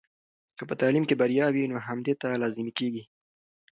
[0.57, 3.03] که په تعلیم کې بریا وي، نو همدې ته لازمي کیږي.